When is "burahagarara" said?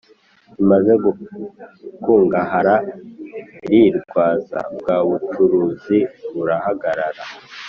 6.33-7.23